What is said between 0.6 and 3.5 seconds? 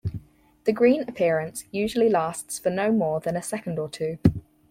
The green appearance usually lasts for no more than a